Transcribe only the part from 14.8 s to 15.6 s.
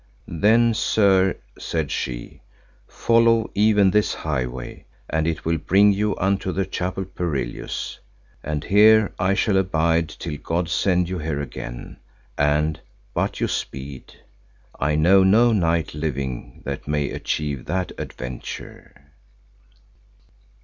know no